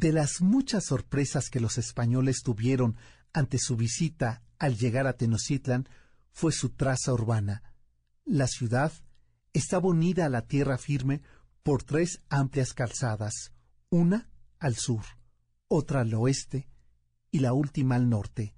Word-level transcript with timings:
De 0.00 0.12
las 0.12 0.40
muchas 0.40 0.84
sorpresas 0.84 1.50
que 1.50 1.58
los 1.58 1.76
españoles 1.76 2.42
tuvieron 2.44 2.96
ante 3.32 3.58
su 3.58 3.74
visita 3.74 4.44
al 4.60 4.76
llegar 4.76 5.08
a 5.08 5.14
Tenochtitlan 5.14 5.88
fue 6.30 6.52
su 6.52 6.70
traza 6.70 7.12
urbana. 7.12 7.74
La 8.24 8.46
ciudad 8.46 8.92
estaba 9.52 9.88
unida 9.88 10.26
a 10.26 10.28
la 10.28 10.42
tierra 10.42 10.78
firme 10.78 11.20
por 11.64 11.82
tres 11.82 12.20
amplias 12.28 12.74
calzadas, 12.74 13.52
una 13.90 14.30
al 14.60 14.76
sur, 14.76 15.02
otra 15.66 16.02
al 16.02 16.14
oeste 16.14 16.68
y 17.32 17.40
la 17.40 17.52
última 17.52 17.96
al 17.96 18.08
norte, 18.08 18.54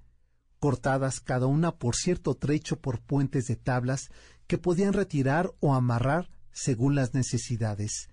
cortadas 0.58 1.20
cada 1.20 1.46
una 1.46 1.78
por 1.78 1.96
cierto 1.96 2.34
trecho 2.34 2.82
por 2.82 3.00
puentes 3.00 3.46
de 3.46 3.56
tablas 3.56 4.10
que 4.46 4.58
podían 4.58 4.92
retirar 4.92 5.50
o 5.60 5.74
amarrar 5.74 6.28
según 6.52 6.94
las 6.94 7.14
necesidades. 7.14 8.10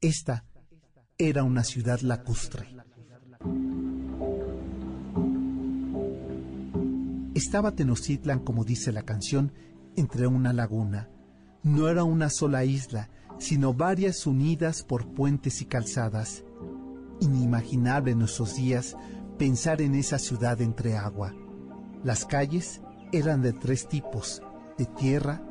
Esta 0.00 0.44
era 1.18 1.44
una 1.44 1.64
ciudad 1.64 2.00
lacustre. 2.00 2.76
Estaba 7.34 7.72
Tenochtitlan, 7.72 8.40
como 8.40 8.64
dice 8.64 8.92
la 8.92 9.02
canción, 9.02 9.52
entre 9.96 10.26
una 10.26 10.52
laguna. 10.52 11.08
No 11.62 11.88
era 11.88 12.04
una 12.04 12.28
sola 12.28 12.66
isla, 12.66 13.08
sino 13.38 13.72
varias 13.72 14.26
unidas 14.26 14.82
por 14.82 15.08
puentes 15.14 15.62
y 15.62 15.64
calzadas. 15.64 16.44
Inimaginable 17.20 18.10
en 18.10 18.18
nuestros 18.18 18.56
días 18.56 18.94
pensar 19.38 19.80
en 19.80 19.94
esa 19.94 20.18
ciudad 20.18 20.60
entre 20.60 20.98
agua. 20.98 21.34
Las 22.04 22.26
calles 22.26 22.82
eran 23.10 23.40
de 23.40 23.54
tres 23.54 23.88
tipos, 23.88 24.42
de 24.76 24.84
tierra, 24.84 25.42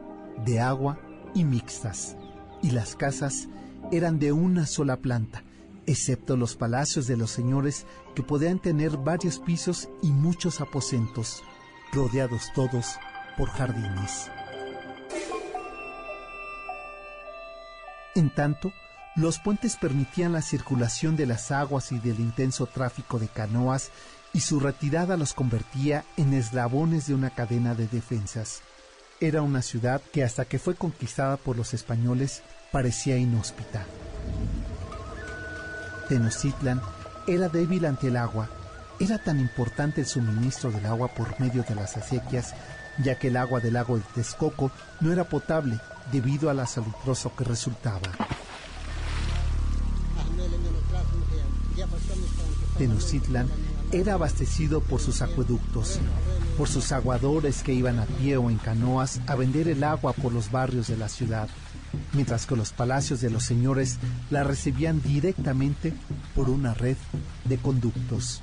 de 0.45 0.59
agua 0.59 1.00
y 1.34 1.44
mixtas, 1.44 2.18
y 2.62 2.70
las 2.70 2.95
casas 2.95 3.47
eran 3.92 4.20
de 4.20 4.31
una 4.31 4.68
sola 4.68 4.97
planta, 4.97 5.44
excepto 5.88 6.38
los 6.38 6.55
palacios 6.55 7.08
de 7.08 7.17
los 7.17 7.31
señores 7.31 7.86
que 8.16 8.23
podían 8.23 8.59
tener 8.59 8.97
varios 8.97 9.39
pisos 9.39 9.89
y 10.02 10.11
muchos 10.11 10.61
aposentos 10.61 11.44
rodeados 11.94 12.52
todos 12.53 12.95
por 13.38 13.50
jardines. 13.50 14.30
En 18.16 18.33
tanto, 18.33 18.72
los 19.16 19.39
puentes 19.39 19.78
permitían 19.78 20.33
la 20.33 20.41
circulación 20.41 21.16
de 21.16 21.25
las 21.25 21.52
aguas 21.52 21.91
y 21.91 22.00
del 22.00 22.19
intenso 22.19 22.66
tráfico 22.66 23.19
de 23.19 23.28
canoas 23.28 23.91
y 24.33 24.41
su 24.41 24.59
retirada 24.59 25.16
los 25.16 25.33
convertía 25.33 26.03
en 26.17 26.33
eslabones 26.33 27.08
de 27.08 27.13
una 27.13 27.30
cadena 27.30 27.75
de 27.75 27.88
defensas. 27.88 28.61
Era 29.22 29.41
una 29.41 29.61
ciudad 29.61 30.02
que 30.11 30.23
hasta 30.23 30.44
que 30.44 30.59
fue 30.59 30.75
conquistada 30.75 31.38
por 31.38 31.56
los 31.56 31.73
españoles 31.73 32.41
parecía 32.72 33.17
inhóspita. 33.17 33.86
Tenochtitlan 36.08 36.81
era 37.28 37.50
débil 37.50 37.86
ante 37.86 38.08
el 38.08 38.17
agua 38.17 38.50
era 39.00 39.17
tan 39.17 39.39
importante 39.39 40.02
el 40.02 40.08
suministro 40.08 40.72
del 40.72 40.86
agua 40.86 41.09
por 41.09 41.39
medio 41.39 41.64
de 41.64 41.75
las 41.75 41.97
acequias, 41.97 42.53
ya 43.03 43.20
que 43.20 43.28
el 43.28 43.38
agua 43.38 43.59
del 43.59 43.73
lago 43.73 43.97
de 43.97 44.03
Texcoco 44.14 44.72
no 45.02 45.12
era 45.12 45.25
potable 45.25 45.80
debido 46.12 46.50
a 46.50 46.53
la 46.53 46.66
salubroso 46.66 47.36
que 47.36 47.44
resultaba. 47.44 48.09
Tenochtitlan 52.78 53.50
era 53.91 54.13
abastecido 54.13 54.81
por 54.81 55.01
sus 55.01 55.22
acueductos, 55.22 56.00
por 56.57 56.69
sus 56.69 56.91
aguadores 56.94 57.63
que 57.63 57.74
iban 57.74 58.00
a 58.00 58.06
pie 58.06 58.38
o 58.38 58.50
en 58.50 58.57
canoas 58.57 59.19
a 59.28 59.35
vender 59.35 59.68
el 59.68 59.84
agua 59.84 60.13
por 60.13 60.31
los 60.31 60.51
barrios 60.51 60.88
de 60.88 60.97
la 60.97 61.09
ciudad, 61.09 61.50
mientras 62.13 62.45
que 62.45 62.56
los 62.56 62.72
palacios 62.72 63.22
de 63.22 63.29
los 63.29 63.44
señores 63.44 63.97
la 64.29 64.44
recibían 64.44 65.01
directamente 65.01 65.94
por 66.33 66.50
una 66.50 66.73
red 66.73 66.97
de 67.45 67.57
conductos. 67.57 68.41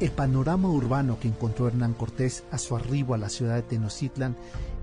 El 0.00 0.12
panorama 0.12 0.68
urbano 0.70 1.18
que 1.20 1.28
encontró 1.28 1.68
Hernán 1.68 1.92
Cortés 1.92 2.44
a 2.50 2.58
su 2.58 2.74
arribo 2.74 3.14
a 3.14 3.18
la 3.18 3.28
ciudad 3.28 3.56
de 3.56 3.62
Tenochtitlan 3.62 4.36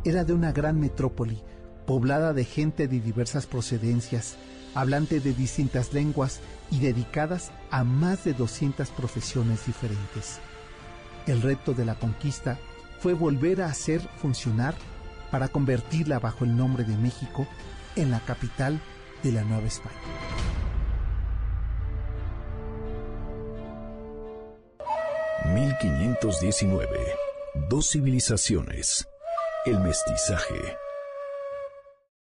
era 0.04 0.24
de 0.24 0.34
una 0.34 0.52
gran 0.52 0.80
metrópoli, 0.80 1.42
poblada 1.88 2.34
de 2.34 2.46
gente 2.46 2.88
de 2.88 3.00
diversas 3.00 3.48
procedencias, 3.48 4.36
hablante 4.76 5.20
de 5.20 5.34
distintas 5.34 5.92
lenguas 5.92 6.40
y 6.70 6.80
dedicadas 6.82 7.52
a 7.72 7.84
más 7.84 8.26
de 8.26 8.34
200 8.34 8.90
profesiones 8.90 9.66
diferentes. 9.66 10.40
El 11.26 11.42
reto 11.42 11.74
de 11.74 11.86
la 11.86 11.96
conquista 11.96 12.60
fue 13.00 13.14
volver 13.14 13.62
a 13.62 13.68
hacer 13.68 14.02
funcionar 14.22 14.76
para 15.32 15.48
convertirla 15.50 16.20
bajo 16.20 16.46
el 16.46 16.56
nombre 16.56 16.84
de 16.84 16.98
México 16.98 17.48
en 17.96 18.12
la 18.12 18.20
capital 18.20 18.80
de 19.24 19.32
la 19.32 19.44
Nueva 19.44 19.68
España. 19.68 19.96
1519. 25.54 26.88
Dos 27.70 27.90
civilizaciones. 27.92 29.08
El 29.66 29.80
mestizaje. 29.80 30.87